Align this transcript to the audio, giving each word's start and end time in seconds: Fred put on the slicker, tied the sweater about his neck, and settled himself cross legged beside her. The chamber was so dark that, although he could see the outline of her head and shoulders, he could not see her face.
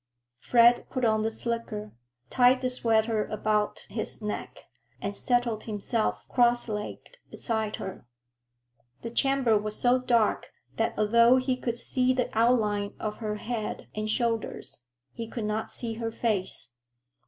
Fred 0.39 0.87
put 0.89 1.05
on 1.05 1.21
the 1.21 1.29
slicker, 1.29 1.93
tied 2.31 2.61
the 2.61 2.69
sweater 2.69 3.23
about 3.25 3.85
his 3.87 4.19
neck, 4.19 4.63
and 4.99 5.15
settled 5.15 5.65
himself 5.65 6.23
cross 6.27 6.67
legged 6.67 7.19
beside 7.29 7.75
her. 7.75 8.07
The 9.03 9.11
chamber 9.11 9.59
was 9.59 9.77
so 9.79 9.99
dark 9.99 10.47
that, 10.77 10.95
although 10.97 11.37
he 11.37 11.55
could 11.55 11.77
see 11.77 12.13
the 12.13 12.35
outline 12.35 12.95
of 12.99 13.17
her 13.17 13.35
head 13.35 13.89
and 13.93 14.09
shoulders, 14.09 14.85
he 15.13 15.27
could 15.27 15.45
not 15.45 15.69
see 15.69 15.93
her 15.93 16.09
face. 16.11 16.73